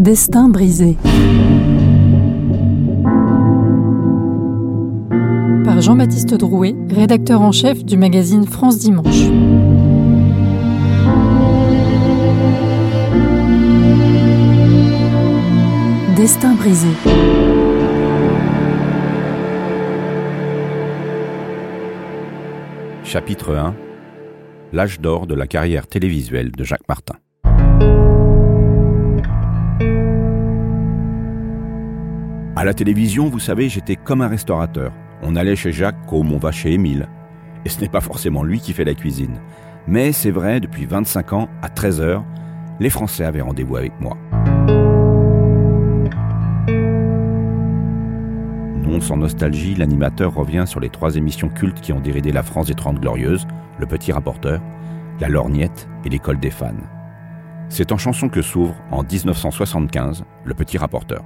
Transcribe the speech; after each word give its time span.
Destin 0.00 0.48
brisé. 0.48 0.96
Par 5.62 5.82
Jean-Baptiste 5.82 6.32
Drouet, 6.36 6.74
rédacteur 6.88 7.42
en 7.42 7.52
chef 7.52 7.84
du 7.84 7.98
magazine 7.98 8.46
France 8.46 8.78
Dimanche. 8.78 9.28
Destin 16.16 16.54
brisé. 16.54 16.88
Chapitre 23.04 23.54
1 23.54 23.74
L'âge 24.72 24.98
d'or 25.02 25.26
de 25.26 25.34
la 25.34 25.46
carrière 25.46 25.86
télévisuelle 25.86 26.52
de 26.52 26.64
Jacques 26.64 26.88
Martin. 26.88 27.16
À 32.60 32.64
la 32.66 32.74
télévision, 32.74 33.30
vous 33.30 33.38
savez, 33.38 33.70
j'étais 33.70 33.96
comme 33.96 34.20
un 34.20 34.28
restaurateur. 34.28 34.92
On 35.22 35.34
allait 35.34 35.56
chez 35.56 35.72
Jacques 35.72 36.04
comme 36.06 36.30
on 36.30 36.36
va 36.36 36.52
chez 36.52 36.74
Émile. 36.74 37.08
Et 37.64 37.70
ce 37.70 37.80
n'est 37.80 37.88
pas 37.88 38.02
forcément 38.02 38.42
lui 38.42 38.60
qui 38.60 38.74
fait 38.74 38.84
la 38.84 38.92
cuisine. 38.92 39.40
Mais 39.86 40.12
c'est 40.12 40.30
vrai, 40.30 40.60
depuis 40.60 40.84
25 40.84 41.32
ans, 41.32 41.48
à 41.62 41.68
13h, 41.68 42.22
les 42.78 42.90
Français 42.90 43.24
avaient 43.24 43.40
rendez-vous 43.40 43.78
avec 43.78 43.98
moi. 43.98 44.18
Non 48.82 49.00
sans 49.00 49.16
nostalgie, 49.16 49.74
l'animateur 49.74 50.34
revient 50.34 50.64
sur 50.66 50.80
les 50.80 50.90
trois 50.90 51.16
émissions 51.16 51.48
cultes 51.48 51.80
qui 51.80 51.94
ont 51.94 52.00
déridé 52.00 52.30
la 52.30 52.42
France 52.42 52.66
des 52.66 52.74
Trente 52.74 53.00
Glorieuses, 53.00 53.46
Le 53.78 53.86
Petit 53.86 54.12
Rapporteur, 54.12 54.60
La 55.18 55.30
Lorgnette 55.30 55.88
et 56.04 56.10
L'École 56.10 56.38
des 56.38 56.50
fans. 56.50 56.74
C'est 57.70 57.90
en 57.90 57.96
chanson 57.96 58.28
que 58.28 58.42
s'ouvre, 58.42 58.74
en 58.90 59.02
1975, 59.02 60.24
Le 60.44 60.52
Petit 60.52 60.76
Rapporteur. 60.76 61.24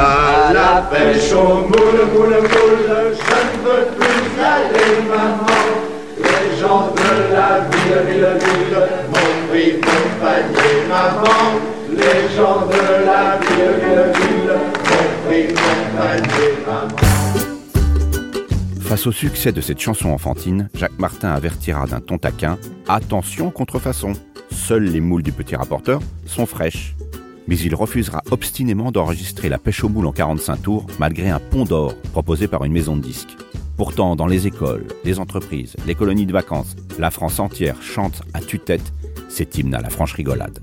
À 0.00 0.52
la 0.52 0.82
pêche 0.82 1.32
au 1.32 1.66
moule, 1.66 2.06
moule, 2.14 2.28
moule, 2.28 2.86
je 2.86 3.34
ne 3.34 3.56
veux 3.64 3.86
plus 3.96 4.40
aller, 4.40 5.02
maman. 5.08 5.58
Les 6.18 6.60
gens 6.60 6.94
de 6.94 7.34
la 7.34 7.66
ville, 7.68 7.98
ville, 8.06 8.38
ville, 8.38 8.78
m'ont 9.08 9.48
pris 9.48 9.72
mon 9.74 10.04
panier, 10.24 10.74
maman. 10.88 11.42
Les 11.90 12.36
gens 12.36 12.60
de 12.66 12.80
la 13.06 13.38
ville, 13.40 13.80
ville, 13.80 14.06
ville, 14.14 14.54
m'ont 14.86 15.10
pris 15.26 15.46
mon 15.52 15.78
panier, 15.98 16.50
maman. 16.64 16.98
Face 18.82 19.06
au 19.08 19.12
succès 19.12 19.50
de 19.50 19.60
cette 19.60 19.80
chanson 19.80 20.10
enfantine, 20.10 20.68
Jacques 20.74 20.98
Martin 21.00 21.30
avertira 21.30 21.86
d'un 21.86 22.00
ton 22.00 22.18
taquin 22.18 22.56
Attention 22.88 23.50
contrefaçon 23.50 24.12
Seules 24.50 24.84
les 24.84 25.00
moules 25.00 25.24
du 25.24 25.32
petit 25.32 25.56
rapporteur 25.56 26.00
sont 26.24 26.46
fraîches. 26.46 26.94
Mais 27.48 27.58
il 27.58 27.74
refusera 27.74 28.22
obstinément 28.30 28.92
d'enregistrer 28.92 29.48
la 29.48 29.58
pêche 29.58 29.82
aux 29.82 29.88
moules 29.88 30.06
en 30.06 30.12
45 30.12 30.62
tours 30.62 30.86
malgré 31.00 31.30
un 31.30 31.40
pont 31.40 31.64
d'or 31.64 31.96
proposé 32.12 32.46
par 32.46 32.64
une 32.64 32.72
maison 32.72 32.96
de 32.96 33.02
disques. 33.02 33.36
Pourtant, 33.76 34.14
dans 34.16 34.26
les 34.26 34.46
écoles, 34.46 34.86
les 35.04 35.18
entreprises, 35.18 35.74
les 35.86 35.94
colonies 35.94 36.26
de 36.26 36.32
vacances, 36.32 36.76
la 36.98 37.10
France 37.10 37.40
entière 37.40 37.82
chante 37.82 38.22
à 38.34 38.40
tue-tête 38.40 38.92
cet 39.28 39.56
hymne 39.56 39.74
à 39.74 39.80
la 39.80 39.88
franche 39.88 40.12
rigolade. 40.12 40.58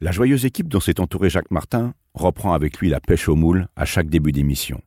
La 0.00 0.12
joyeuse 0.12 0.44
équipe 0.44 0.68
dont 0.68 0.78
s'est 0.78 1.00
entouré 1.00 1.30
Jacques 1.30 1.50
Martin 1.50 1.94
reprend 2.14 2.52
avec 2.52 2.78
lui 2.78 2.88
la 2.88 3.00
pêche 3.00 3.28
aux 3.28 3.36
moules 3.36 3.66
à 3.74 3.84
chaque 3.84 4.10
début 4.10 4.32
d'émission. 4.32 4.80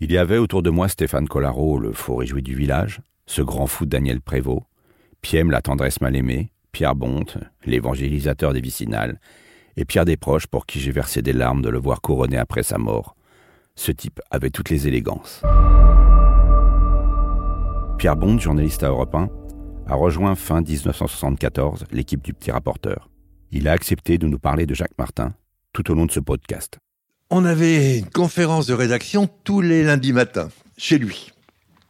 Il 0.00 0.12
y 0.12 0.18
avait 0.18 0.38
autour 0.38 0.62
de 0.62 0.70
moi 0.70 0.88
Stéphane 0.88 1.28
Collaro, 1.28 1.78
le 1.78 1.92
faux 1.92 2.16
réjoui 2.16 2.42
du 2.42 2.54
village, 2.54 3.00
ce 3.26 3.42
grand 3.42 3.66
fou 3.66 3.86
Daniel 3.86 4.20
Prévost, 4.20 4.62
Piem 5.20 5.50
la 5.50 5.62
tendresse 5.62 6.00
mal 6.00 6.16
aimée, 6.16 6.50
Pierre 6.72 6.96
Bonte, 6.96 7.38
l'évangélisateur 7.64 8.52
des 8.52 8.60
vicinales, 8.60 9.20
et 9.76 9.84
Pierre 9.84 10.04
Desproges 10.04 10.46
pour 10.46 10.66
qui 10.66 10.80
j'ai 10.80 10.92
versé 10.92 11.22
des 11.22 11.32
larmes 11.32 11.62
de 11.62 11.68
le 11.68 11.78
voir 11.78 12.00
couronné 12.00 12.36
après 12.36 12.62
sa 12.62 12.78
mort. 12.78 13.16
Ce 13.74 13.92
type 13.92 14.20
avait 14.30 14.50
toutes 14.50 14.70
les 14.70 14.86
élégances. 14.86 15.42
Pierre 17.98 18.16
Bonte, 18.16 18.40
journaliste 18.40 18.82
à 18.82 18.88
Europe 18.88 19.14
1, 19.14 19.28
a 19.86 19.94
rejoint 19.94 20.34
fin 20.34 20.60
1974 20.60 21.84
l'équipe 21.92 22.22
du 22.22 22.34
petit 22.34 22.50
rapporteur. 22.50 23.08
Il 23.50 23.68
a 23.68 23.72
accepté 23.72 24.18
de 24.18 24.26
nous 24.26 24.38
parler 24.38 24.66
de 24.66 24.74
Jacques 24.74 24.98
Martin 24.98 25.34
tout 25.72 25.90
au 25.90 25.94
long 25.94 26.06
de 26.06 26.12
ce 26.12 26.20
podcast. 26.20 26.78
On 27.30 27.44
avait 27.44 27.98
une 27.98 28.10
conférence 28.10 28.66
de 28.66 28.74
rédaction 28.74 29.28
tous 29.44 29.60
les 29.62 29.84
lundis 29.84 30.12
matins, 30.12 30.50
chez 30.76 30.98
lui. 30.98 31.32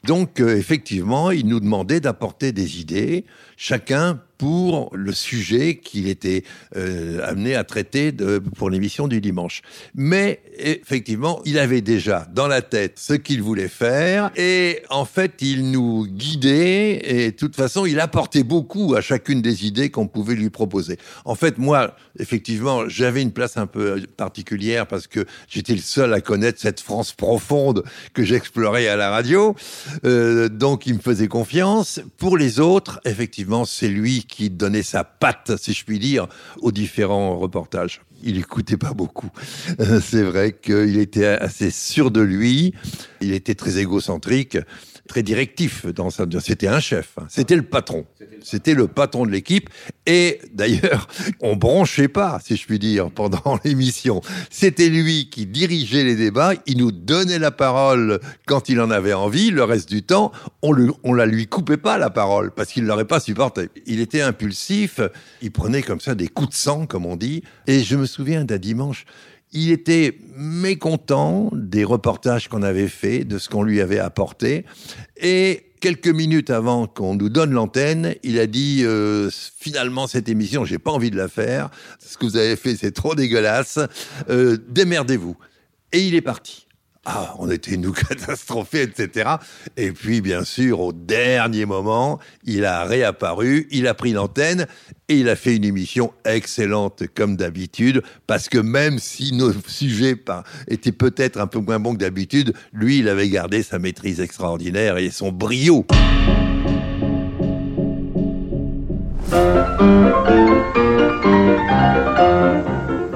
Donc, 0.04 0.40
euh, 0.40 0.56
effectivement, 0.56 1.30
il 1.30 1.46
nous 1.46 1.60
demandait 1.60 2.00
d'apporter 2.00 2.52
des 2.52 2.80
idées, 2.80 3.24
chacun 3.56 4.20
pour 4.42 4.90
le 4.92 5.12
sujet 5.12 5.76
qu'il 5.76 6.08
était 6.08 6.42
euh, 6.74 7.20
amené 7.24 7.54
à 7.54 7.62
traiter 7.62 8.10
pour 8.56 8.70
l'émission 8.70 9.06
du 9.06 9.20
dimanche. 9.20 9.62
Mais 9.94 10.42
effectivement, 10.58 11.40
il 11.44 11.60
avait 11.60 11.80
déjà 11.80 12.26
dans 12.34 12.48
la 12.48 12.60
tête 12.60 12.98
ce 12.98 13.12
qu'il 13.12 13.40
voulait 13.40 13.68
faire 13.68 14.32
et 14.34 14.82
en 14.90 15.04
fait, 15.04 15.34
il 15.42 15.70
nous 15.70 16.08
guidait 16.08 17.02
et 17.04 17.30
de 17.30 17.36
toute 17.36 17.54
façon, 17.54 17.86
il 17.86 18.00
apportait 18.00 18.42
beaucoup 18.42 18.96
à 18.96 19.00
chacune 19.00 19.42
des 19.42 19.64
idées 19.64 19.90
qu'on 19.90 20.08
pouvait 20.08 20.34
lui 20.34 20.50
proposer. 20.50 20.98
En 21.24 21.36
fait, 21.36 21.58
moi, 21.58 21.94
effectivement, 22.18 22.88
j'avais 22.88 23.22
une 23.22 23.30
place 23.30 23.56
un 23.56 23.68
peu 23.68 24.02
particulière 24.16 24.88
parce 24.88 25.06
que 25.06 25.24
j'étais 25.46 25.74
le 25.74 25.80
seul 25.80 26.12
à 26.12 26.20
connaître 26.20 26.60
cette 26.60 26.80
France 26.80 27.12
profonde 27.12 27.84
que 28.12 28.24
j'explorais 28.24 28.88
à 28.88 28.96
la 28.96 29.10
radio. 29.10 29.54
Euh, 30.04 30.48
donc, 30.48 30.86
il 30.86 30.94
me 30.94 31.00
faisait 31.00 31.28
confiance. 31.28 32.00
Pour 32.18 32.36
les 32.36 32.58
autres, 32.58 33.00
effectivement, 33.04 33.64
c'est 33.64 33.86
lui 33.86 34.26
qui 34.32 34.48
donnait 34.48 34.82
sa 34.82 35.04
patte, 35.04 35.52
si 35.58 35.74
je 35.74 35.84
puis 35.84 35.98
dire, 35.98 36.26
aux 36.62 36.72
différents 36.72 37.38
reportages. 37.38 38.00
Il 38.22 38.38
écoutait 38.38 38.78
pas 38.78 38.94
beaucoup. 38.94 39.30
Euh, 39.78 40.00
c'est 40.02 40.22
vrai 40.22 40.52
qu'il 40.52 40.98
était 40.98 41.26
assez 41.26 41.70
sûr 41.70 42.10
de 42.10 42.22
lui. 42.22 42.72
Il 43.20 43.34
était 43.34 43.54
très 43.54 43.76
égocentrique 43.76 44.56
très 45.08 45.22
directif 45.22 45.86
dans 45.86 46.10
sa... 46.10 46.26
C'était 46.40 46.68
un 46.68 46.80
chef, 46.80 47.14
hein. 47.20 47.26
c'était 47.28 47.56
le 47.56 47.62
patron. 47.62 48.06
C'était 48.42 48.74
le 48.74 48.88
patron 48.88 49.26
de 49.26 49.30
l'équipe. 49.30 49.68
Et 50.06 50.40
d'ailleurs, 50.52 51.08
on 51.40 51.56
bronchait 51.56 52.08
pas, 52.08 52.38
si 52.44 52.56
je 52.56 52.66
puis 52.66 52.78
dire, 52.78 53.10
pendant 53.10 53.58
l'émission. 53.64 54.20
C'était 54.50 54.88
lui 54.88 55.28
qui 55.30 55.46
dirigeait 55.46 56.04
les 56.04 56.16
débats. 56.16 56.54
Il 56.66 56.78
nous 56.78 56.92
donnait 56.92 57.38
la 57.38 57.50
parole 57.50 58.20
quand 58.46 58.68
il 58.68 58.80
en 58.80 58.90
avait 58.90 59.12
envie. 59.12 59.50
Le 59.50 59.64
reste 59.64 59.88
du 59.88 60.02
temps, 60.02 60.32
on, 60.62 60.74
ne 60.74 60.90
on 61.02 61.14
la 61.14 61.26
lui 61.26 61.46
coupait 61.46 61.76
pas 61.76 61.98
la 61.98 62.10
parole 62.10 62.52
parce 62.52 62.72
qu'il 62.72 62.84
l'aurait 62.84 63.04
pas 63.04 63.20
supporté. 63.20 63.68
Il 63.86 64.00
était 64.00 64.22
impulsif. 64.22 65.00
Il 65.40 65.52
prenait 65.52 65.82
comme 65.82 66.00
ça 66.00 66.14
des 66.14 66.28
coups 66.28 66.50
de 66.50 66.54
sang, 66.54 66.86
comme 66.86 67.06
on 67.06 67.16
dit. 67.16 67.42
Et 67.66 67.82
je 67.82 67.96
me 67.96 68.06
souviens 68.06 68.44
d'un 68.44 68.58
dimanche, 68.58 69.04
il 69.52 69.70
était 69.70 70.18
mécontent 70.36 71.50
des 71.52 71.84
reportages 71.84 72.48
qu'on 72.48 72.62
avait 72.62 72.88
faits, 72.88 73.28
de 73.28 73.38
ce 73.38 73.48
qu'on 73.48 73.62
lui 73.62 73.80
avait 73.80 73.98
apporté. 73.98 74.64
Et 75.16 75.72
quelques 75.80 76.08
minutes 76.08 76.50
avant 76.50 76.86
qu'on 76.86 77.16
nous 77.16 77.28
donne 77.28 77.52
l'antenne, 77.52 78.14
il 78.22 78.38
a 78.38 78.46
dit 78.46 78.82
euh, 78.84 79.28
finalement 79.58 80.06
cette 80.06 80.28
émission, 80.28 80.64
j'ai 80.64 80.78
pas 80.78 80.92
envie 80.92 81.10
de 81.10 81.16
la 81.16 81.28
faire. 81.28 81.70
Ce 81.98 82.16
que 82.16 82.24
vous 82.24 82.36
avez 82.36 82.56
fait, 82.56 82.76
c'est 82.76 82.92
trop 82.92 83.14
dégueulasse. 83.14 83.78
Euh, 84.30 84.56
démerdez-vous. 84.68 85.36
Et 85.92 86.00
il 86.00 86.14
est 86.14 86.22
parti. 86.22 86.66
Ah, 87.04 87.34
on 87.40 87.50
était 87.50 87.76
nous 87.76 87.92
catastrophés, 88.08 88.82
etc. 88.82 89.30
Et 89.76 89.90
puis, 89.90 90.20
bien 90.20 90.44
sûr, 90.44 90.80
au 90.80 90.92
dernier 90.92 91.66
moment, 91.66 92.20
il 92.44 92.64
a 92.64 92.84
réapparu, 92.84 93.66
il 93.72 93.88
a 93.88 93.94
pris 93.94 94.12
l'antenne 94.12 94.66
et 95.08 95.16
il 95.18 95.28
a 95.28 95.34
fait 95.34 95.56
une 95.56 95.64
émission 95.64 96.12
excellente 96.24 97.02
comme 97.14 97.36
d'habitude, 97.36 98.02
parce 98.28 98.48
que 98.48 98.58
même 98.58 99.00
si 99.00 99.34
nos 99.34 99.52
sujets 99.66 100.16
étaient 100.68 100.92
peut-être 100.92 101.40
un 101.40 101.48
peu 101.48 101.58
moins 101.58 101.80
bons 101.80 101.94
que 101.94 101.98
d'habitude, 101.98 102.54
lui, 102.72 102.98
il 102.98 103.08
avait 103.08 103.28
gardé 103.28 103.64
sa 103.64 103.80
maîtrise 103.80 104.20
extraordinaire 104.20 104.96
et 104.96 105.10
son 105.10 105.32
brio. 105.32 105.84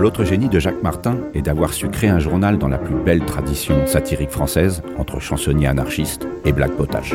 L'autre 0.06 0.22
génie 0.22 0.48
de 0.48 0.60
Jacques 0.60 0.84
Martin 0.84 1.18
est 1.34 1.42
d'avoir 1.42 1.74
su 1.74 1.88
créer 1.88 2.10
un 2.10 2.20
journal 2.20 2.58
dans 2.58 2.68
la 2.68 2.78
plus 2.78 2.94
belle 2.94 3.24
tradition 3.24 3.88
satirique 3.88 4.30
française, 4.30 4.80
entre 4.98 5.18
chansonniers 5.18 5.66
anarchistes 5.66 6.28
et 6.44 6.52
black 6.52 6.70
potache. 6.76 7.12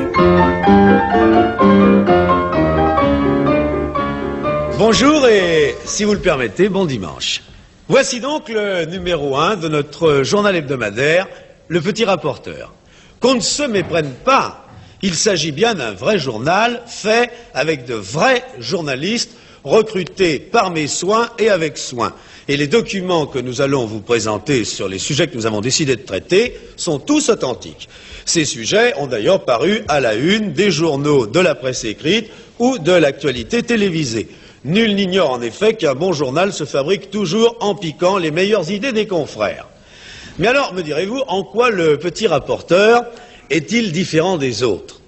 Bonjour 4.78 5.26
et, 5.30 5.74
si 5.86 6.04
vous 6.04 6.12
le 6.12 6.20
permettez, 6.20 6.68
bon 6.68 6.84
dimanche. 6.84 7.44
Voici 7.88 8.20
donc 8.20 8.50
le 8.50 8.84
numéro 8.84 9.38
1 9.38 9.56
de 9.56 9.70
notre 9.70 10.24
journal 10.24 10.58
hebdomadaire, 10.58 11.30
Le 11.70 11.80
Petit 11.80 12.04
Rapporteur. 12.04 12.74
Qu'on 13.22 13.36
ne 13.36 13.40
se 13.40 13.64
méprenne 13.64 14.12
pas, 14.26 14.68
il 15.02 15.16
s'agit 15.16 15.54
bien 15.54 15.76
d'un 15.76 15.94
vrai 15.94 16.20
journal 16.20 16.82
fait 16.88 17.32
avec 17.54 17.86
de 17.86 17.94
vrais 17.94 18.44
journalistes 18.60 19.38
recrutés 19.64 20.40
par 20.40 20.72
mes 20.72 20.88
soins 20.88 21.30
et 21.40 21.50
avec 21.50 21.78
soin. 21.78 22.14
Et 22.48 22.58
les 22.58 22.68
documents 22.68 23.28
que 23.28 23.40
nous 23.40 23.62
allons 23.62 23.86
vous 23.86 24.02
présenter 24.02 24.66
sur 24.66 24.88
les 24.88 25.00
sujets 25.00 25.28
que 25.28 25.36
nous 25.36 25.46
avons 25.46 25.62
décidé 25.62 25.96
de 25.96 26.02
traiter 26.02 26.58
sont 26.76 27.00
tous 27.00 27.30
authentiques. 27.30 27.88
Ces 28.26 28.46
sujets 28.46 28.94
ont 28.98 29.08
d'ailleurs 29.08 29.46
paru 29.46 29.84
à 29.88 30.00
la 30.00 30.16
une 30.16 30.54
des 30.54 30.72
journaux 30.72 31.28
de 31.28 31.40
la 31.40 31.56
presse 31.56 31.84
écrite 31.84 32.30
ou 32.60 32.78
de 32.78 32.92
l'actualité 32.92 33.64
télévisée. 33.64 34.28
Nul 34.64 34.96
n'ignore 34.96 35.32
en 35.32 35.42
effet 35.42 35.74
qu'un 35.74 35.96
bon 35.96 36.14
journal 36.14 36.54
se 36.54 36.66
fabrique 36.66 37.10
toujours 37.10 37.58
en 37.62 37.74
piquant 37.74 38.18
les 38.18 38.32
meilleures 38.32 38.70
idées 38.70 38.92
des 38.92 39.08
confrères. 39.08 39.68
Mais 40.38 40.48
alors, 40.48 40.74
me 40.74 40.82
direz-vous, 40.82 41.22
en 41.28 41.44
quoi 41.44 41.70
le 41.70 41.98
petit 41.98 42.28
rapporteur 42.28 43.06
est-il 43.50 43.92
différent 43.92 44.38
des 44.38 44.64
autres? 44.64 45.02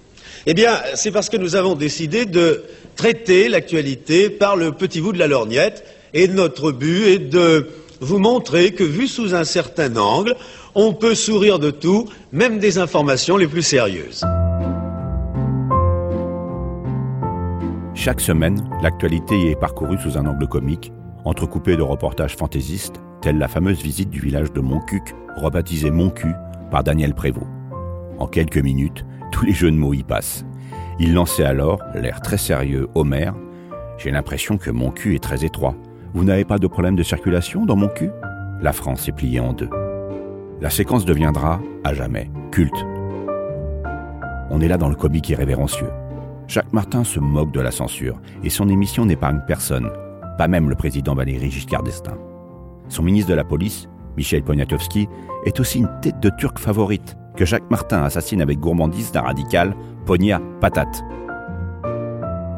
Eh 0.46 0.54
bien, 0.54 0.78
c'est 0.94 1.10
parce 1.10 1.30
que 1.30 1.36
nous 1.36 1.56
avons 1.56 1.74
décidé 1.74 2.26
de 2.26 2.64
traiter 2.96 3.48
l'actualité 3.48 4.30
par 4.30 4.56
le 4.56 4.72
petit 4.72 5.00
bout 5.00 5.12
de 5.12 5.18
la 5.18 5.26
lorgnette, 5.26 5.84
et 6.12 6.28
notre 6.28 6.72
but 6.72 7.04
est 7.04 7.18
de 7.18 7.68
vous 8.00 8.18
montrer 8.18 8.72
que, 8.72 8.84
vu 8.84 9.08
sous 9.08 9.34
un 9.34 9.44
certain 9.44 9.96
angle, 9.96 10.36
on 10.74 10.92
peut 10.92 11.14
sourire 11.14 11.58
de 11.58 11.70
tout, 11.70 12.08
même 12.32 12.58
des 12.58 12.78
informations 12.78 13.36
les 13.36 13.46
plus 13.46 13.62
sérieuses. 13.62 14.24
Chaque 17.94 18.20
semaine, 18.20 18.62
l'actualité 18.82 19.50
est 19.50 19.58
parcourue 19.58 19.96
sous 19.98 20.18
un 20.18 20.26
angle 20.26 20.46
comique, 20.46 20.92
entrecoupé 21.24 21.76
de 21.76 21.82
reportages 21.82 22.36
fantaisistes, 22.36 22.96
tels 23.22 23.38
la 23.38 23.48
fameuse 23.48 23.80
visite 23.82 24.10
du 24.10 24.20
village 24.20 24.52
de 24.52 24.60
Montcuq, 24.60 25.14
rebaptisé 25.36 25.90
Montcu 25.90 26.28
par 26.70 26.84
Daniel 26.84 27.14
Prévost. 27.14 27.46
En 28.18 28.26
quelques 28.26 28.58
minutes, 28.58 29.04
tous 29.32 29.44
les 29.44 29.52
jeux 29.52 29.70
de 29.70 29.76
mots 29.76 29.94
y 29.94 30.02
passent. 30.02 30.44
Il 31.00 31.12
lançait 31.12 31.44
alors, 31.44 31.80
l'air 31.94 32.20
très 32.20 32.38
sérieux, 32.38 32.88
Homer. 32.94 33.30
J'ai 33.98 34.12
l'impression 34.12 34.58
que 34.58 34.70
mon 34.70 34.90
cul 34.90 35.16
est 35.16 35.22
très 35.22 35.44
étroit. 35.44 35.74
Vous 36.12 36.22
n'avez 36.22 36.44
pas 36.44 36.58
de 36.58 36.68
problème 36.68 36.94
de 36.94 37.02
circulation 37.02 37.66
dans 37.66 37.74
mon 37.74 37.88
cul? 37.88 38.10
La 38.60 38.72
France 38.72 39.08
est 39.08 39.12
pliée 39.12 39.40
en 39.40 39.52
deux. 39.52 39.70
La 40.60 40.70
séquence 40.70 41.04
deviendra, 41.04 41.60
à 41.82 41.94
jamais, 41.94 42.30
culte. 42.52 42.84
On 44.50 44.60
est 44.60 44.68
là 44.68 44.78
dans 44.78 44.88
le 44.88 44.94
comique 44.94 45.28
irrévérencieux. 45.28 45.90
Jacques 46.46 46.72
Martin 46.72 47.02
se 47.02 47.18
moque 47.18 47.52
de 47.52 47.60
la 47.60 47.72
censure 47.72 48.20
et 48.44 48.50
son 48.50 48.68
émission 48.68 49.04
n'épargne 49.04 49.40
personne, 49.48 49.90
pas 50.38 50.46
même 50.46 50.68
le 50.68 50.76
président 50.76 51.14
Valéry 51.14 51.50
Giscard 51.50 51.82
d'Estaing. 51.82 52.18
Son 52.88 53.02
ministre 53.02 53.30
de 53.30 53.36
la 53.36 53.44
Police, 53.44 53.88
Michel 54.16 54.44
Poniatowski, 54.44 55.08
est 55.44 55.58
aussi 55.58 55.78
une 55.78 55.90
tête 56.02 56.20
de 56.20 56.30
turc 56.38 56.58
favorite 56.58 57.16
que 57.36 57.44
Jacques 57.44 57.70
Martin 57.70 58.02
assassine 58.02 58.42
avec 58.42 58.58
gourmandise 58.58 59.12
d'un 59.12 59.22
radical, 59.22 59.74
Ponia 60.06 60.40
Patate. 60.60 61.02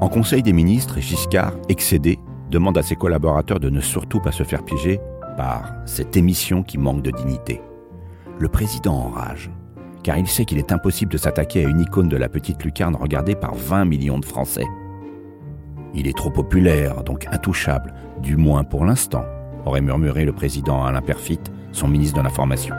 En 0.00 0.08
Conseil 0.08 0.42
des 0.42 0.52
ministres, 0.52 1.00
Giscard, 1.00 1.54
excédé, 1.68 2.18
demande 2.50 2.78
à 2.78 2.82
ses 2.82 2.96
collaborateurs 2.96 3.60
de 3.60 3.70
ne 3.70 3.80
surtout 3.80 4.20
pas 4.20 4.32
se 4.32 4.42
faire 4.42 4.64
piéger 4.64 5.00
par 5.36 5.72
cette 5.86 6.16
émission 6.16 6.62
qui 6.62 6.78
manque 6.78 7.02
de 7.02 7.10
dignité. 7.10 7.60
Le 8.38 8.48
président 8.48 8.94
enrage 8.94 9.50
car 10.06 10.16
il 10.16 10.28
sait 10.28 10.44
qu'il 10.44 10.58
est 10.58 10.70
impossible 10.70 11.10
de 11.10 11.18
s'attaquer 11.18 11.64
à 11.64 11.68
une 11.68 11.80
icône 11.80 12.08
de 12.08 12.16
la 12.16 12.28
petite 12.28 12.62
lucarne 12.62 12.94
regardée 12.94 13.34
par 13.34 13.56
20 13.56 13.86
millions 13.86 14.20
de 14.20 14.24
Français. 14.24 14.64
Il 15.94 16.06
est 16.06 16.16
trop 16.16 16.30
populaire, 16.30 17.02
donc 17.02 17.26
intouchable, 17.32 17.92
du 18.22 18.36
moins 18.36 18.62
pour 18.62 18.84
l'instant, 18.84 19.24
aurait 19.64 19.80
murmuré 19.80 20.24
le 20.24 20.32
président 20.32 20.84
Alain 20.84 21.02
Perfit, 21.02 21.40
son 21.72 21.88
ministre 21.88 22.18
de 22.18 22.22
l'Information. 22.22 22.76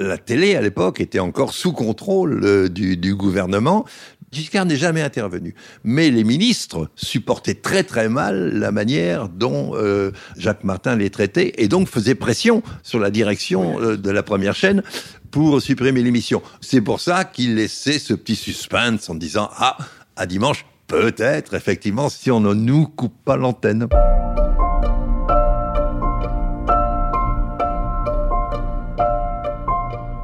La 0.00 0.16
télé, 0.16 0.56
à 0.56 0.62
l'époque, 0.62 0.98
était 0.98 1.18
encore 1.18 1.52
sous 1.52 1.72
contrôle 1.72 2.40
euh, 2.42 2.68
du, 2.70 2.96
du 2.96 3.14
gouvernement. 3.14 3.84
Giscard 4.32 4.64
n'est 4.64 4.76
jamais 4.76 5.02
intervenu. 5.02 5.54
Mais 5.84 6.10
les 6.10 6.24
ministres 6.24 6.88
supportaient 6.96 7.56
très 7.56 7.82
très 7.84 8.08
mal 8.08 8.50
la 8.54 8.72
manière 8.72 9.28
dont 9.28 9.72
euh, 9.74 10.10
Jacques 10.38 10.64
Martin 10.64 10.96
les 10.96 11.10
traitait 11.10 11.52
et 11.58 11.68
donc 11.68 11.86
faisait 11.86 12.14
pression 12.14 12.62
sur 12.82 12.98
la 12.98 13.10
direction 13.10 13.78
euh, 13.78 13.98
de 13.98 14.10
la 14.10 14.22
première 14.22 14.54
chaîne 14.54 14.82
pour 15.30 15.60
supprimer 15.60 16.02
l'émission. 16.02 16.40
C'est 16.62 16.80
pour 16.80 16.98
ça 16.98 17.24
qu'il 17.24 17.56
laissait 17.56 17.98
ce 17.98 18.14
petit 18.14 18.36
suspense 18.36 19.10
en 19.10 19.16
disant 19.16 19.50
Ah, 19.58 19.76
à 20.16 20.24
dimanche, 20.24 20.64
peut-être, 20.86 21.52
effectivement, 21.52 22.08
si 22.08 22.30
on 22.30 22.40
ne 22.40 22.54
nous 22.54 22.86
coupe 22.86 23.22
pas 23.22 23.36
l'antenne. 23.36 23.86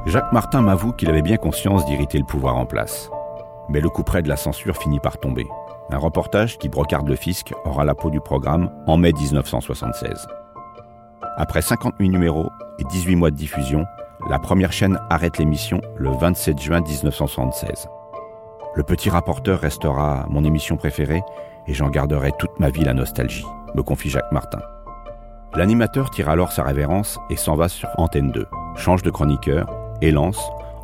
Jacques 0.07 0.31
Martin 0.31 0.61
m'avoue 0.61 0.93
qu'il 0.93 1.09
avait 1.09 1.21
bien 1.21 1.35
conscience 1.35 1.85
d'irriter 1.85 2.17
le 2.17 2.23
pouvoir 2.23 2.55
en 2.55 2.65
place. 2.65 3.09
Mais 3.67 3.81
le 3.81 3.89
coup 3.89 4.03
près 4.03 4.21
de 4.21 4.29
la 4.29 4.37
censure 4.37 4.77
finit 4.77 5.01
par 5.01 5.17
tomber. 5.17 5.45
Un 5.91 5.97
reportage 5.97 6.57
qui 6.57 6.69
brocarde 6.69 7.09
le 7.09 7.17
fisc 7.17 7.53
aura 7.65 7.83
la 7.83 7.93
peau 7.93 8.09
du 8.09 8.21
programme 8.21 8.71
en 8.87 8.95
mai 8.95 9.11
1976. 9.11 10.25
Après 11.35 11.61
58 11.61 12.07
numéros 12.07 12.49
et 12.79 12.85
18 12.85 13.15
mois 13.17 13.31
de 13.31 13.35
diffusion, 13.35 13.83
la 14.29 14.39
première 14.39 14.71
chaîne 14.71 14.97
arrête 15.09 15.39
l'émission 15.39 15.81
le 15.97 16.09
27 16.11 16.57
juin 16.57 16.79
1976. 16.79 17.89
Le 18.75 18.83
petit 18.83 19.09
rapporteur 19.09 19.59
restera 19.59 20.25
mon 20.29 20.45
émission 20.45 20.77
préférée 20.77 21.21
et 21.67 21.73
j'en 21.73 21.89
garderai 21.89 22.31
toute 22.39 22.57
ma 22.61 22.69
vie 22.69 22.85
la 22.85 22.93
nostalgie, 22.93 23.45
me 23.75 23.83
confie 23.83 24.09
Jacques 24.09 24.31
Martin. 24.31 24.59
L'animateur 25.53 26.11
tire 26.11 26.29
alors 26.29 26.53
sa 26.53 26.63
révérence 26.63 27.19
et 27.29 27.35
s'en 27.35 27.55
va 27.55 27.67
sur 27.67 27.89
Antenne 27.97 28.31
2, 28.31 28.47
change 28.77 29.01
de 29.01 29.09
chroniqueur 29.09 29.67
et 30.01 30.11
lance, 30.11 30.39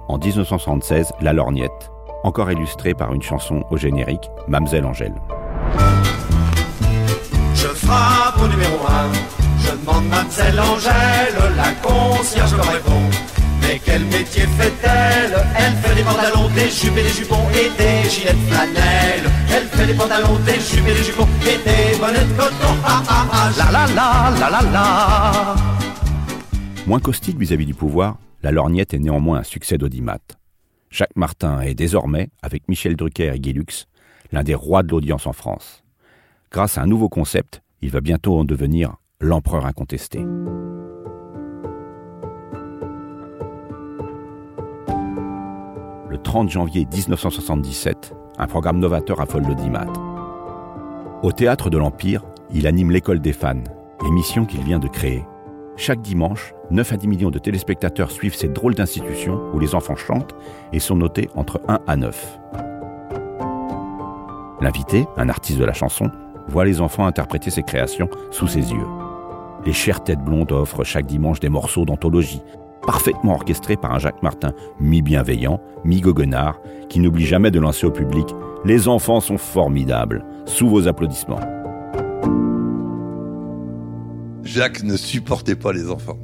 en 0.07 0.17
1976, 0.17 1.13
La 1.21 1.33
Lorgnette, 1.33 1.91
encore 2.23 2.51
illustrée 2.51 2.93
par 2.93 3.13
une 3.13 3.21
chanson 3.21 3.63
au 3.69 3.77
générique, 3.77 4.29
Mamselle 4.47 4.85
Angèle. 4.85 5.15
Je 7.53 7.67
frappe 7.67 8.41
au 8.43 8.47
numéro 8.47 8.77
1, 8.87 9.59
je 9.59 9.71
demande 9.71 10.07
Mamselle 10.07 10.59
Angèle, 10.59 11.55
la 11.55 11.71
concierge 11.87 12.53
me 12.53 12.61
répond. 12.61 13.01
Mais 13.61 13.79
quel 13.83 14.03
métier 14.05 14.43
fait-elle? 14.57 15.35
Elle 15.57 15.73
fait 15.75 15.95
des 15.95 16.03
pantalons, 16.03 16.49
des 16.53 16.69
jupes 16.69 16.97
et 16.97 17.03
des 17.03 17.09
jupons 17.09 17.47
et 17.51 17.69
des 17.77 18.09
gilets 18.09 18.33
de 18.33 18.51
flanelle. 18.51 19.31
Elle 19.49 19.67
fait 19.67 19.87
des 19.87 19.93
pantalons, 19.93 20.37
des 20.45 20.59
jupes 20.59 20.87
et 20.87 20.93
des 20.93 21.03
jupons 21.03 21.27
et 21.43 21.57
des 21.63 21.97
bonnets 21.97 22.25
de 22.25 22.33
coton. 22.33 22.75
Ah 22.85 23.01
ah 23.07 23.25
ah, 23.31 23.49
la 23.57 23.71
la 23.71 23.87
la 23.95 24.39
la 24.39 24.49
la 24.49 24.71
la. 24.71 25.55
Moins 26.85 26.99
caustique 26.99 27.37
vis-à-vis 27.37 27.65
du 27.65 27.73
pouvoir, 27.73 28.17
la 28.43 28.51
lorgnette 28.51 28.93
est 28.93 28.99
néanmoins 28.99 29.39
un 29.39 29.43
succès 29.43 29.77
d'audimat. 29.77 30.19
Jacques 30.89 31.15
Martin 31.15 31.61
est 31.61 31.73
désormais, 31.73 32.29
avec 32.41 32.67
Michel 32.67 32.97
Drucker 32.97 33.33
et 33.33 33.39
Guy 33.39 33.53
Lux, 33.53 33.87
l'un 34.33 34.43
des 34.43 34.53
rois 34.53 34.83
de 34.83 34.89
l'audience 34.89 35.25
en 35.25 35.33
France. 35.33 35.83
Grâce 36.51 36.77
à 36.77 36.81
un 36.81 36.87
nouveau 36.87 37.07
concept, 37.09 37.63
il 37.81 37.89
va 37.89 38.01
bientôt 38.01 38.37
en 38.37 38.43
devenir 38.43 38.97
l'empereur 39.21 39.65
incontesté. 39.65 40.19
Le 46.09 46.17
30 46.21 46.49
janvier 46.49 46.85
1977, 46.85 48.13
un 48.37 48.47
programme 48.47 48.79
novateur 48.79 49.21
affole 49.21 49.47
l'audimat. 49.47 49.87
Au 51.23 51.31
théâtre 51.31 51.69
de 51.69 51.77
l'Empire, 51.77 52.23
il 52.51 52.67
anime 52.67 52.91
l'école 52.91 53.21
des 53.21 53.33
fans, 53.33 53.63
émission 54.05 54.45
qu'il 54.45 54.63
vient 54.63 54.79
de 54.79 54.89
créer. 54.89 55.23
Chaque 55.75 56.01
dimanche, 56.01 56.53
9 56.69 56.93
à 56.93 56.97
10 56.97 57.07
millions 57.07 57.31
de 57.31 57.39
téléspectateurs 57.39 58.11
suivent 58.11 58.35
cette 58.35 58.53
drôle 58.53 58.75
d'institution 58.75 59.41
où 59.53 59.59
les 59.59 59.73
enfants 59.73 59.95
chantent 59.95 60.35
et 60.71 60.79
sont 60.79 60.95
notés 60.95 61.29
entre 61.35 61.61
1 61.67 61.79
à 61.87 61.95
9. 61.95 62.39
L'invité, 64.61 65.07
un 65.17 65.29
artiste 65.29 65.57
de 65.57 65.65
la 65.65 65.73
chanson, 65.73 66.11
voit 66.47 66.63
les 66.63 66.79
enfants 66.79 67.07
interpréter 67.07 67.49
ses 67.49 67.63
créations 67.63 68.07
sous 68.29 68.47
ses 68.47 68.71
yeux. 68.71 68.85
Les 69.65 69.73
chères 69.73 70.03
têtes 70.03 70.23
blondes 70.23 70.51
offrent 70.51 70.83
chaque 70.83 71.07
dimanche 71.07 71.39
des 71.39 71.49
morceaux 71.49 71.85
d'anthologie, 71.85 72.43
parfaitement 72.85 73.33
orchestrés 73.33 73.75
par 73.75 73.93
un 73.93 73.99
Jacques 73.99 74.21
Martin 74.21 74.53
mi-bienveillant, 74.79 75.59
mi-goguenard, 75.83 76.59
qui 76.87 76.99
n'oublie 76.99 77.25
jamais 77.25 77.51
de 77.51 77.59
lancer 77.59 77.87
au 77.87 77.91
public 77.91 78.27
Les 78.63 78.87
enfants 78.87 79.21
sont 79.21 79.39
formidables, 79.39 80.23
sous 80.45 80.69
vos 80.69 80.87
applaudissements. 80.87 81.39
Jacques 84.43 84.83
ne 84.83 84.97
supportait 84.97 85.55
pas 85.55 85.73
les 85.73 85.89
enfants. 85.89 86.17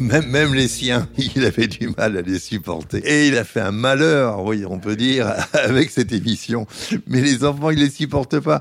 Même, 0.00 0.26
même 0.26 0.54
les 0.54 0.68
siens, 0.68 1.08
il 1.18 1.44
avait 1.44 1.66
du 1.66 1.88
mal 1.96 2.16
à 2.16 2.22
les 2.22 2.38
supporter. 2.38 2.98
Et 3.04 3.28
il 3.28 3.36
a 3.36 3.44
fait 3.44 3.60
un 3.60 3.72
malheur, 3.72 4.42
oui, 4.44 4.64
on 4.68 4.78
peut 4.78 4.96
dire, 4.96 5.32
avec 5.52 5.90
cette 5.90 6.12
émission. 6.12 6.66
Mais 7.06 7.20
les 7.20 7.44
enfants, 7.44 7.70
il 7.70 7.78
les 7.78 7.90
supporte 7.90 8.40
pas. 8.40 8.60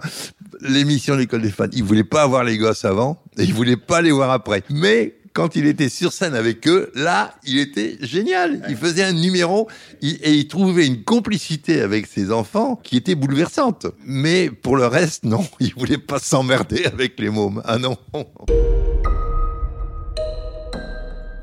L'émission 0.62 1.16
L'école 1.16 1.42
des 1.42 1.52
fans, 1.52 1.66
il 1.72 1.84
voulait 1.84 2.04
pas 2.04 2.24
avoir 2.24 2.44
les 2.44 2.58
gosses 2.58 2.86
avant, 2.86 3.22
et 3.38 3.44
il 3.44 3.54
voulait 3.54 3.78
pas 3.78 4.02
les 4.02 4.12
voir 4.12 4.32
après. 4.32 4.64
Mais 4.70 5.16
quand 5.34 5.56
il 5.56 5.66
était 5.66 5.90
sur 5.90 6.14
scène 6.14 6.36
avec 6.36 6.68
eux, 6.68 6.92
là, 6.94 7.34
il 7.44 7.58
était 7.58 7.98
génial. 8.02 8.64
Il 8.70 8.78
faisait 8.78 9.04
un 9.04 9.14
numéro 9.14 9.68
et 10.02 10.32
il 10.32 10.48
trouvait 10.48 10.86
une 10.86 11.04
complicité 11.04 11.82
avec 11.82 12.06
ses 12.06 12.32
enfants 12.32 12.80
qui 12.84 12.98
était 12.98 13.16
bouleversante. 13.16 13.88
Mais 14.06 14.52
pour 14.52 14.78
le 14.78 14.86
reste, 14.86 15.24
non, 15.24 15.46
il 15.60 15.74
voulait 15.74 15.98
pas 15.98 16.20
s'emmerder 16.20 16.86
avec 16.86 17.20
les 17.20 17.30
mômes. 17.30 17.62
Ah 17.66 17.80
non. 17.80 17.98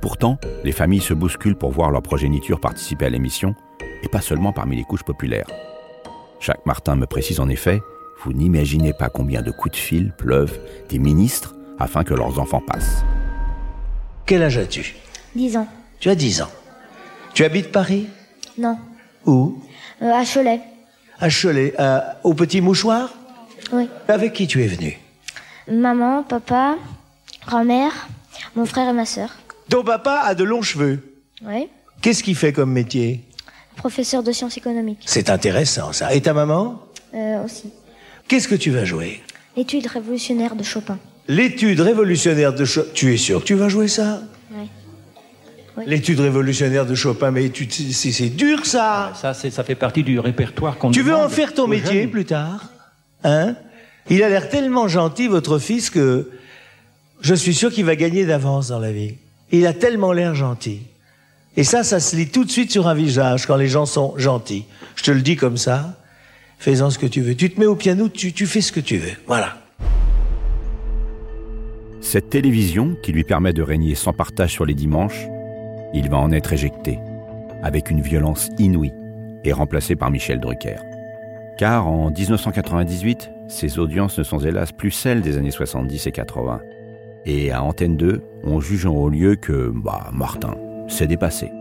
Pourtant, 0.01 0.39
les 0.65 0.73
familles 0.73 1.03
se 1.03 1.13
bousculent 1.13 1.59
pour 1.59 1.73
voir 1.73 1.91
leur 1.91 2.03
progéniture 2.03 2.61
participer 2.61 3.07
à 3.07 3.11
l'émission, 3.11 3.55
et 4.03 4.09
pas 4.09 4.23
seulement 4.23 4.53
parmi 4.53 4.77
les 4.77 4.85
couches 4.85 5.05
populaires. 5.05 5.47
Jacques 6.41 6.65
Martin 6.65 6.97
me 6.97 7.07
précise 7.07 7.39
en 7.39 7.51
effet, 7.51 7.83
vous 8.25 8.33
n'imaginez 8.33 8.95
pas 8.95 9.11
combien 9.11 9.43
de 9.43 9.51
coups 9.51 9.73
de 9.73 9.81
fil 9.81 10.13
pleuvent 10.17 10.59
des 10.89 10.99
ministres 10.99 11.55
afin 11.79 12.03
que 12.03 12.15
leurs 12.15 12.39
enfants 12.39 12.63
passent. 12.67 13.05
Quel 14.31 14.45
âge 14.45 14.59
as-tu 14.59 14.95
10 15.35 15.57
ans. 15.57 15.67
Tu 15.99 16.09
as 16.09 16.15
10 16.15 16.43
ans. 16.43 16.51
Tu 17.35 17.43
habites 17.43 17.73
Paris 17.73 18.07
Non. 18.57 18.79
Où 19.27 19.59
Euh, 20.01 20.13
à 20.13 20.25
Cholet. 20.25 20.61
À 21.19 21.29
Cholet, 21.29 21.75
euh, 21.81 21.99
au 22.23 22.33
Petit 22.35 22.61
Mouchoir 22.61 23.13
Oui. 23.73 23.89
Avec 24.07 24.33
qui 24.35 24.47
tu 24.47 24.63
es 24.63 24.69
venu 24.69 24.97
Maman, 25.69 26.23
papa, 26.23 26.77
grand-mère, 27.45 28.07
mon 28.55 28.67
frère 28.67 28.89
et 28.91 28.93
ma 28.93 29.05
sœur. 29.05 29.31
Ton 29.69 29.83
papa 29.83 30.21
a 30.25 30.37
de 30.37 30.45
longs 30.45 30.63
cheveux. 30.63 31.13
Oui. 31.45 31.67
Qu'est-ce 32.01 32.23
qu'il 32.23 32.37
fait 32.37 32.53
comme 32.53 32.71
métier 32.71 33.25
Professeur 33.75 34.23
de 34.23 34.31
sciences 34.31 34.57
économiques. 34.57 35.03
C'est 35.07 35.29
intéressant 35.29 35.93
ça. 35.93 36.15
Et 36.15 36.21
ta 36.21 36.35
maman 36.35 36.81
Euh, 37.15 37.43
aussi. 37.45 37.73
Qu'est-ce 38.29 38.47
que 38.47 38.55
tu 38.55 38.71
vas 38.71 38.85
jouer 38.85 39.25
Études 39.57 39.89
révolutionnaires 39.89 40.55
de 40.55 40.63
Chopin. 40.63 41.01
L'étude 41.29 41.81
révolutionnaire 41.81 42.53
de 42.53 42.65
Chopin. 42.65 42.89
Tu 42.95 43.15
es 43.15 43.17
sûr 43.17 43.41
que 43.41 43.45
tu 43.47 43.55
vas 43.55 43.69
jouer 43.69 43.89
ça? 43.89 44.23
Oui. 44.53 45.85
L'étude 45.87 46.21
révolutionnaire 46.21 46.85
de 46.87 46.95
Chopin, 46.95 47.31
mais 47.31 47.49
tu- 47.51 47.69
c'est 47.71 48.11
c'est 48.13 48.29
dur 48.29 48.67
ça 48.67 49.13
Ça, 49.15 49.33
c'est- 49.35 49.51
ça 49.51 49.63
fait 49.65 49.75
partie 49.77 50.03
du 50.03 50.19
répertoire 50.19 50.77
qu'on 50.77 50.91
Tu 50.91 51.03
veux 51.03 51.15
en 51.15 51.29
faire 51.29 51.55
ton 51.55 51.67
métier 51.69 52.03
jeunes. 52.03 52.11
plus 52.11 52.25
tard? 52.25 52.69
Hein? 53.25 53.55
Il 54.09 54.23
a 54.23 54.29
l'air 54.29 54.49
tellement 54.49 54.89
gentil, 54.89 55.29
votre 55.29 55.59
fils, 55.59 55.89
que 55.91 56.31
je 57.21 57.35
suis 57.35 57.55
sûr 57.55 57.71
qu'il 57.73 57.85
va 57.85 57.97
gagner 57.97 58.27
d'avance 58.27 58.69
dans 58.69 58.79
la 58.81 58.93
vie. 58.93 59.15
Il 59.53 59.67
a 59.67 59.73
tellement 59.73 60.13
l'air 60.13 60.35
gentil. 60.35 60.81
Et 61.57 61.65
ça, 61.65 61.83
ça 61.85 62.01
se 62.01 62.17
lit 62.17 62.29
tout 62.29 62.45
de 62.45 62.51
suite 62.51 62.71
sur 62.73 62.89
un 62.89 62.95
visage 62.95 63.47
quand 63.47 63.57
les 63.57 63.69
gens 63.69 63.87
sont 63.87 64.15
gentils. 64.17 64.65
Je 64.97 65.03
te 65.05 65.11
le 65.11 65.21
dis 65.21 65.37
comme 65.37 65.57
ça. 65.57 65.97
Fais-en 66.59 66.91
ce 66.91 66.99
que 66.99 67.07
tu 67.07 67.21
veux. 67.23 67.35
Tu 67.35 67.51
te 67.51 67.59
mets 67.61 67.67
au 67.67 67.75
piano, 67.77 68.09
tu, 68.09 68.33
tu 68.33 68.47
fais 68.47 68.61
ce 68.61 68.71
que 68.73 68.81
tu 68.81 68.99
veux. 68.99 69.13
Voilà. 69.27 69.57
Cette 72.01 72.31
télévision, 72.31 72.97
qui 73.03 73.13
lui 73.13 73.25
permet 73.25 73.53
de 73.53 73.63
régner 73.63 73.95
sans 73.95 74.15
partage 74.15 74.53
sur 74.53 74.65
les 74.65 74.75
dimanches, 74.75 75.29
il 75.93 76.09
va 76.09 76.17
en 76.17 76.33
être 76.33 76.53
éjecté, 76.53 76.99
avec 77.63 77.91
une 77.91 78.01
violence 78.01 78.49
inouïe, 78.59 78.93
et 79.45 79.53
remplacé 79.53 79.97
par 79.97 80.11
Michel 80.11 80.41
Drucker. 80.41 80.79
Car 81.59 81.87
en 81.87 82.11
1998, 82.11 83.31
ses 83.49 83.79
audiences 83.79 84.19
ne 84.19 84.23
sont 84.23 84.39
hélas 84.39 84.73
plus 84.73 84.91
celles 84.91 85.21
des 85.21 85.37
années 85.37 85.51
70 85.51 86.07
et 86.07 86.13
80. 86.13 86.61
Et 87.27 87.53
à 87.53 87.63
Antenne 87.63 87.99
2, 87.99 88.23
on 88.45 88.61
juge 88.61 88.87
en 88.87 88.95
haut 88.95 89.11
lieu 89.11 89.37
que, 89.37 89.71
bah, 89.75 90.09
Martin, 90.11 90.55
c'est 90.89 91.07
dépassé. 91.07 91.53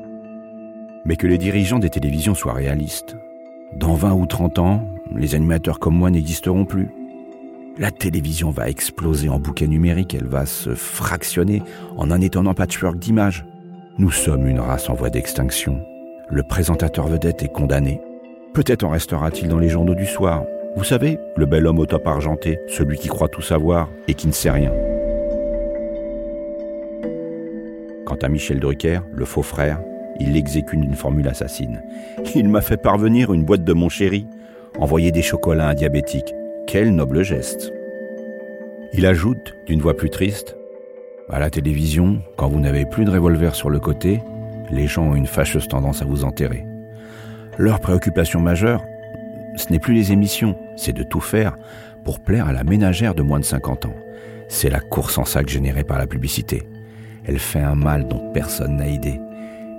Mais 1.03 1.17
que 1.17 1.27
les 1.27 1.37
dirigeants 1.37 1.79
des 1.79 1.89
télévisions 1.89 2.33
soient 2.33 2.53
réalistes. 2.53 3.17
Dans 3.75 3.93
20 3.93 4.13
ou 4.13 4.25
30 4.25 4.59
ans, 4.59 4.87
les 5.13 5.35
animateurs 5.35 5.79
comme 5.79 5.95
moi 5.95 6.09
n'existeront 6.09 6.65
plus. 6.65 6.87
La 7.79 7.91
télévision 7.91 8.49
va 8.49 8.69
exploser 8.69 9.29
en 9.29 9.39
bouquet 9.39 9.65
numérique, 9.65 10.13
elle 10.13 10.27
va 10.27 10.45
se 10.45 10.75
fractionner 10.75 11.63
en 11.95 12.11
un 12.11 12.19
étonnant 12.19 12.53
patchwork 12.53 12.99
d'images. 12.99 13.45
Nous 13.97 14.11
sommes 14.11 14.49
une 14.49 14.59
race 14.59 14.89
en 14.89 14.95
voie 14.95 15.09
d'extinction. 15.09 15.81
Le 16.29 16.43
présentateur 16.43 17.07
vedette 17.07 17.41
est 17.41 17.53
condamné. 17.53 18.01
Peut-être 18.53 18.83
en 18.83 18.89
restera-t-il 18.89 19.47
dans 19.47 19.59
les 19.59 19.69
journaux 19.69 19.95
du 19.95 20.05
soir. 20.05 20.43
Vous 20.75 20.83
savez, 20.83 21.19
le 21.37 21.45
bel 21.45 21.65
homme 21.65 21.79
au 21.79 21.85
top 21.85 22.05
argenté, 22.05 22.59
celui 22.67 22.97
qui 22.97 23.07
croit 23.07 23.29
tout 23.29 23.41
savoir 23.41 23.87
et 24.09 24.13
qui 24.13 24.27
ne 24.27 24.33
sait 24.33 24.51
rien. 24.51 24.73
Quant 28.05 28.17
à 28.21 28.27
Michel 28.27 28.59
Drucker, 28.59 28.99
le 29.13 29.23
faux 29.23 29.41
frère, 29.41 29.79
il 30.19 30.35
exécute 30.35 30.83
une 30.83 30.95
formule 30.95 31.29
assassine. 31.29 31.81
Il 32.35 32.49
m'a 32.49 32.59
fait 32.59 32.75
parvenir 32.75 33.31
une 33.31 33.45
boîte 33.45 33.63
de 33.63 33.73
mon 33.73 33.87
chéri, 33.87 34.27
envoyer 34.77 35.13
des 35.13 35.21
chocolats 35.21 35.67
à 35.67 35.71
un 35.71 35.75
diabétique. 35.75 36.33
Quel 36.71 36.93
noble 36.93 37.23
geste. 37.23 37.73
Il 38.93 39.07
ajoute, 39.07 39.55
d'une 39.65 39.81
voix 39.81 39.97
plus 39.97 40.11
triste, 40.11 40.55
À 41.27 41.39
la 41.39 41.49
télévision, 41.49 42.21
quand 42.37 42.47
vous 42.47 42.59
n'avez 42.59 42.85
plus 42.85 43.05
de 43.05 43.09
revolver 43.09 43.55
sur 43.55 43.71
le 43.71 43.79
côté, 43.79 44.21
les 44.69 44.85
gens 44.85 45.07
ont 45.07 45.15
une 45.15 45.25
fâcheuse 45.25 45.67
tendance 45.67 46.03
à 46.03 46.05
vous 46.05 46.25
enterrer. 46.25 46.67
Leur 47.57 47.79
préoccupation 47.79 48.39
majeure, 48.39 48.83
ce 49.55 49.71
n'est 49.71 49.79
plus 49.79 49.95
les 49.95 50.11
émissions, 50.11 50.55
c'est 50.75 50.93
de 50.93 51.01
tout 51.01 51.21
faire 51.21 51.57
pour 52.05 52.19
plaire 52.19 52.47
à 52.47 52.53
la 52.53 52.63
ménagère 52.63 53.15
de 53.15 53.23
moins 53.23 53.39
de 53.39 53.45
50 53.45 53.85
ans. 53.85 53.95
C'est 54.47 54.69
la 54.69 54.79
course 54.79 55.17
en 55.17 55.25
sac 55.25 55.49
générée 55.49 55.83
par 55.83 55.97
la 55.97 56.05
publicité. 56.05 56.61
Elle 57.25 57.39
fait 57.39 57.63
un 57.63 57.73
mal 57.73 58.07
dont 58.07 58.31
personne 58.31 58.75
n'a 58.75 58.87
idée. 58.87 59.19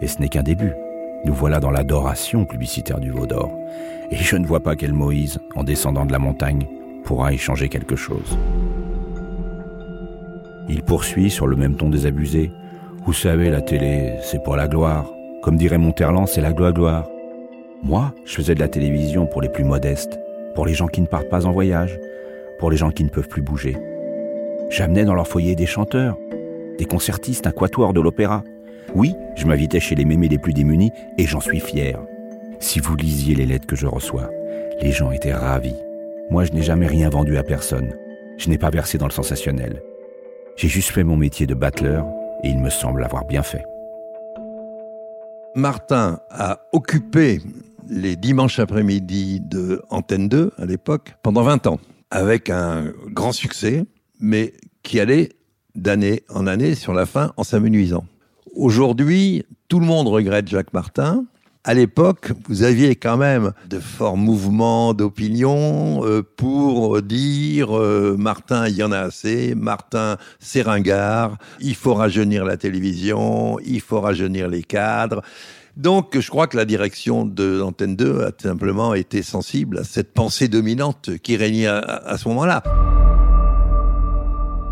Et 0.00 0.08
ce 0.08 0.18
n'est 0.18 0.28
qu'un 0.28 0.42
début. 0.42 0.72
Nous 1.24 1.34
voilà 1.34 1.60
dans 1.60 1.70
l'adoration 1.70 2.46
publicitaire 2.46 2.98
du 2.98 3.12
veau 3.12 3.28
d'or. 3.28 3.56
Et 4.10 4.16
je 4.16 4.34
ne 4.34 4.46
vois 4.46 4.64
pas 4.64 4.74
quel 4.74 4.92
Moïse, 4.92 5.38
en 5.54 5.62
descendant 5.62 6.04
de 6.04 6.10
la 6.10 6.18
montagne, 6.18 6.66
pourra 7.04 7.32
y 7.32 7.38
changer 7.38 7.68
quelque 7.68 7.96
chose. 7.96 8.38
Il 10.68 10.82
poursuit 10.82 11.30
sur 11.30 11.46
le 11.46 11.56
même 11.56 11.76
ton 11.76 11.88
désabusé. 11.88 12.52
Vous 13.04 13.12
savez, 13.12 13.50
la 13.50 13.60
télé, 13.60 14.14
c'est 14.22 14.42
pour 14.42 14.56
la 14.56 14.68
gloire. 14.68 15.10
Comme 15.42 15.56
dirait 15.56 15.78
Monterland, 15.78 16.28
c'est 16.28 16.40
la 16.40 16.52
gloire-gloire. 16.52 17.08
Moi, 17.82 18.14
je 18.24 18.34
faisais 18.34 18.54
de 18.54 18.60
la 18.60 18.68
télévision 18.68 19.26
pour 19.26 19.40
les 19.42 19.48
plus 19.48 19.64
modestes, 19.64 20.20
pour 20.54 20.66
les 20.66 20.74
gens 20.74 20.86
qui 20.86 21.00
ne 21.00 21.06
partent 21.06 21.30
pas 21.30 21.46
en 21.46 21.50
voyage, 21.50 21.98
pour 22.58 22.70
les 22.70 22.76
gens 22.76 22.90
qui 22.90 23.04
ne 23.04 23.08
peuvent 23.08 23.28
plus 23.28 23.42
bouger. 23.42 23.76
J'amenais 24.68 25.04
dans 25.04 25.14
leur 25.14 25.26
foyer 25.26 25.56
des 25.56 25.66
chanteurs, 25.66 26.16
des 26.78 26.84
concertistes, 26.84 27.46
un 27.46 27.52
quatuor 27.52 27.92
de 27.92 28.00
l'opéra. 28.00 28.44
Oui, 28.94 29.14
je 29.34 29.46
m'invitais 29.46 29.80
chez 29.80 29.94
les 29.94 30.04
mémés 30.04 30.28
les 30.28 30.38
plus 30.38 30.52
démunis 30.52 30.92
et 31.18 31.26
j'en 31.26 31.40
suis 31.40 31.60
fier. 31.60 31.98
Si 32.60 32.78
vous 32.78 32.94
lisiez 32.94 33.34
les 33.34 33.46
lettres 33.46 33.66
que 33.66 33.76
je 33.76 33.86
reçois, 33.86 34.30
les 34.80 34.92
gens 34.92 35.10
étaient 35.10 35.34
ravis. 35.34 35.74
Moi, 36.30 36.44
je 36.44 36.52
n'ai 36.52 36.62
jamais 36.62 36.86
rien 36.86 37.10
vendu 37.10 37.36
à 37.36 37.42
personne. 37.42 37.92
Je 38.38 38.48
n'ai 38.48 38.58
pas 38.58 38.70
versé 38.70 38.98
dans 38.98 39.06
le 39.06 39.12
sensationnel. 39.12 39.82
J'ai 40.56 40.68
juste 40.68 40.90
fait 40.90 41.02
mon 41.02 41.16
métier 41.16 41.46
de 41.46 41.54
battleur 41.54 42.06
et 42.44 42.48
il 42.48 42.58
me 42.60 42.70
semble 42.70 43.02
avoir 43.04 43.24
bien 43.24 43.42
fait. 43.42 43.64
Martin 45.56 46.20
a 46.30 46.60
occupé 46.72 47.40
les 47.88 48.14
dimanches 48.14 48.60
après-midi 48.60 49.40
de 49.40 49.82
Antenne 49.90 50.28
2 50.28 50.52
à 50.56 50.66
l'époque 50.66 51.14
pendant 51.24 51.42
20 51.42 51.66
ans, 51.66 51.80
avec 52.12 52.48
un 52.48 52.92
grand 53.08 53.32
succès, 53.32 53.84
mais 54.20 54.52
qui 54.84 55.00
allait 55.00 55.30
d'année 55.74 56.22
en 56.28 56.46
année 56.46 56.76
sur 56.76 56.94
la 56.94 57.06
fin 57.06 57.32
en 57.36 57.42
s'amenuisant. 57.42 58.04
Aujourd'hui, 58.54 59.44
tout 59.66 59.80
le 59.80 59.86
monde 59.86 60.06
regrette 60.06 60.46
Jacques 60.46 60.72
Martin. 60.72 61.24
À 61.62 61.74
l'époque, 61.74 62.32
vous 62.48 62.62
aviez 62.62 62.96
quand 62.96 63.18
même 63.18 63.52
de 63.68 63.78
forts 63.78 64.16
mouvements 64.16 64.94
d'opinion 64.94 66.02
euh, 66.06 66.22
pour 66.22 67.02
dire 67.02 67.76
euh, 67.76 68.16
Martin, 68.18 68.66
il 68.66 68.76
y 68.76 68.82
en 68.82 68.92
a 68.92 69.00
assez, 69.00 69.54
Martin, 69.54 70.16
c'est 70.38 70.62
ringard, 70.62 71.36
il 71.60 71.74
faut 71.74 71.92
rajeunir 71.92 72.46
la 72.46 72.56
télévision, 72.56 73.58
il 73.60 73.82
faut 73.82 74.00
rajeunir 74.00 74.48
les 74.48 74.62
cadres. 74.62 75.20
Donc, 75.76 76.18
je 76.18 76.30
crois 76.30 76.46
que 76.46 76.56
la 76.56 76.64
direction 76.64 77.26
de 77.26 77.58
l'antenne 77.58 77.94
2 77.94 78.22
a 78.22 78.30
simplement 78.40 78.94
été 78.94 79.22
sensible 79.22 79.80
à 79.80 79.84
cette 79.84 80.14
pensée 80.14 80.48
dominante 80.48 81.18
qui 81.18 81.36
régnait 81.36 81.66
à, 81.66 81.78
à 81.78 82.16
ce 82.16 82.26
moment-là. 82.28 82.62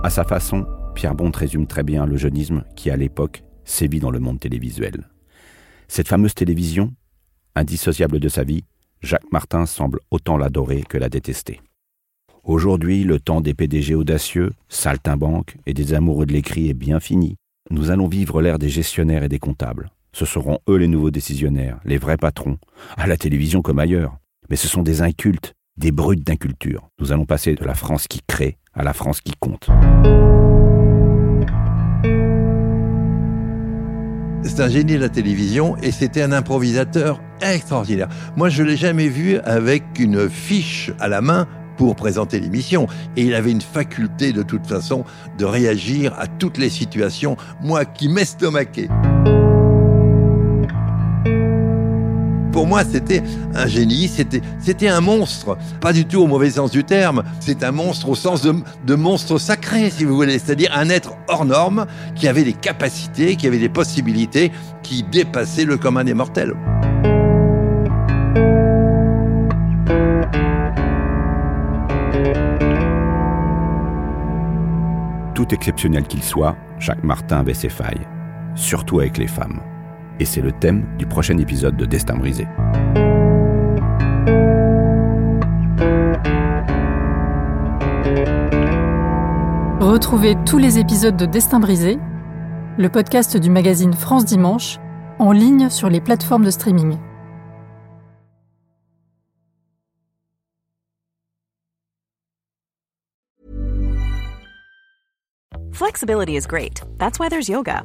À 0.02 0.08
sa 0.08 0.24
façon, 0.24 0.66
Pierre 0.94 1.14
Bond 1.14 1.32
résume 1.34 1.66
très 1.66 1.82
bien 1.82 2.06
le 2.06 2.16
jeunisme 2.16 2.64
qui, 2.76 2.88
à 2.88 2.96
l'époque, 2.96 3.42
sévit 3.66 4.00
dans 4.00 4.10
le 4.10 4.20
monde 4.20 4.40
télévisuel. 4.40 5.06
Cette 5.88 6.08
fameuse 6.08 6.34
télévision, 6.34 6.94
indissociable 7.54 8.20
de 8.20 8.28
sa 8.28 8.44
vie, 8.44 8.64
Jacques 9.00 9.32
Martin 9.32 9.66
semble 9.66 10.00
autant 10.10 10.36
l'adorer 10.36 10.82
que 10.82 10.98
la 10.98 11.08
détester. 11.08 11.60
Aujourd'hui, 12.44 13.04
le 13.04 13.18
temps 13.18 13.40
des 13.40 13.54
PDG 13.54 13.94
audacieux, 13.94 14.52
saltimbanques 14.68 15.56
et 15.66 15.74
des 15.74 15.94
amoureux 15.94 16.26
de 16.26 16.32
l'écrit 16.32 16.68
est 16.68 16.74
bien 16.74 17.00
fini. 17.00 17.36
Nous 17.70 17.90
allons 17.90 18.06
vivre 18.06 18.40
l'ère 18.40 18.58
des 18.58 18.68
gestionnaires 18.68 19.24
et 19.24 19.28
des 19.28 19.38
comptables. 19.38 19.90
Ce 20.12 20.24
seront 20.24 20.58
eux 20.68 20.76
les 20.76 20.88
nouveaux 20.88 21.10
décisionnaires, 21.10 21.80
les 21.84 21.98
vrais 21.98 22.16
patrons, 22.16 22.58
à 22.96 23.06
la 23.06 23.16
télévision 23.16 23.62
comme 23.62 23.78
ailleurs. 23.78 24.16
Mais 24.50 24.56
ce 24.56 24.68
sont 24.68 24.82
des 24.82 25.02
incultes, 25.02 25.54
des 25.76 25.92
brutes 25.92 26.26
d'inculture. 26.26 26.88
Nous 26.98 27.12
allons 27.12 27.26
passer 27.26 27.54
de 27.54 27.64
la 27.64 27.74
France 27.74 28.08
qui 28.08 28.20
crée 28.26 28.58
à 28.72 28.82
la 28.82 28.94
France 28.94 29.20
qui 29.20 29.32
compte. 29.38 29.68
C'est 34.48 34.62
un 34.62 34.68
génie 34.68 34.94
de 34.94 35.00
la 35.00 35.10
télévision 35.10 35.76
et 35.82 35.92
c'était 35.92 36.22
un 36.22 36.32
improvisateur 36.32 37.20
extraordinaire. 37.42 38.08
Moi, 38.34 38.48
je 38.48 38.62
l'ai 38.62 38.76
jamais 38.78 39.08
vu 39.08 39.36
avec 39.44 39.84
une 39.98 40.28
fiche 40.30 40.90
à 40.98 41.06
la 41.06 41.20
main 41.20 41.46
pour 41.76 41.94
présenter 41.94 42.40
l'émission. 42.40 42.88
Et 43.16 43.24
il 43.24 43.34
avait 43.34 43.52
une 43.52 43.60
faculté 43.60 44.32
de 44.32 44.42
toute 44.42 44.66
façon 44.66 45.04
de 45.36 45.44
réagir 45.44 46.14
à 46.18 46.26
toutes 46.26 46.56
les 46.56 46.70
situations, 46.70 47.36
moi 47.60 47.84
qui 47.84 48.08
m'estomaquais. 48.08 48.88
Pour 52.58 52.66
moi, 52.66 52.82
c'était 52.82 53.22
un 53.54 53.68
génie, 53.68 54.08
c'était, 54.08 54.88
un 54.88 55.00
monstre. 55.00 55.56
Pas 55.80 55.92
du 55.92 56.06
tout 56.06 56.18
au 56.18 56.26
mauvais 56.26 56.50
sens 56.50 56.72
du 56.72 56.82
terme. 56.82 57.22
C'est 57.38 57.62
un 57.62 57.70
monstre 57.70 58.08
au 58.08 58.16
sens 58.16 58.42
de, 58.42 58.94
monstre 58.96 59.38
sacré, 59.38 59.90
si 59.90 60.04
vous 60.04 60.16
voulez. 60.16 60.40
C'est-à-dire 60.40 60.72
un 60.74 60.88
être 60.88 61.12
hors 61.28 61.44
norme 61.44 61.86
qui 62.16 62.26
avait 62.26 62.42
des 62.42 62.54
capacités, 62.54 63.36
qui 63.36 63.46
avait 63.46 63.60
des 63.60 63.68
possibilités, 63.68 64.50
qui 64.82 65.04
dépassait 65.04 65.64
le 65.64 65.76
commun 65.76 66.02
des 66.02 66.14
mortels. 66.14 66.52
Tout 75.32 75.54
exceptionnel 75.54 76.08
qu'il 76.08 76.24
soit, 76.24 76.56
Jacques 76.80 77.04
Martin 77.04 77.38
avait 77.38 77.54
ses 77.54 77.68
failles, 77.68 78.08
surtout 78.56 78.98
avec 78.98 79.16
les 79.16 79.28
femmes. 79.28 79.60
Et 80.20 80.24
c'est 80.24 80.40
le 80.40 80.52
thème 80.52 80.84
du 80.98 81.06
prochain 81.06 81.38
épisode 81.38 81.76
de 81.76 81.84
Destin 81.84 82.16
brisé. 82.16 82.46
Retrouvez 89.80 90.36
tous 90.44 90.58
les 90.58 90.78
épisodes 90.78 91.16
de 91.16 91.26
Destin 91.26 91.60
brisé, 91.60 91.98
le 92.78 92.88
podcast 92.88 93.36
du 93.36 93.50
magazine 93.50 93.92
France 93.92 94.24
Dimanche, 94.24 94.78
en 95.18 95.32
ligne 95.32 95.70
sur 95.70 95.88
les 95.88 96.00
plateformes 96.00 96.44
de 96.44 96.50
streaming. 96.50 96.98
Flexibility 105.72 106.36
is 106.36 106.46
great. 106.46 106.82
That's 106.98 107.20
why 107.20 107.28
there's 107.28 107.48
yoga. 107.48 107.84